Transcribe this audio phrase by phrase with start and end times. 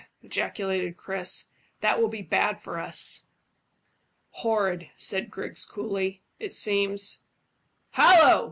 [0.23, 1.51] ejaculated Chris.
[1.81, 3.27] "That will be bad for us."
[4.31, 6.23] "Horrid," said Griggs coolly.
[6.39, 7.19] "It seems
[7.91, 8.39] Hallo!